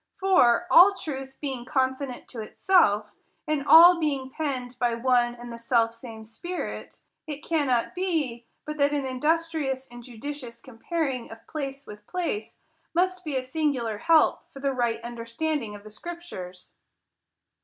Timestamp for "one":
4.95-5.35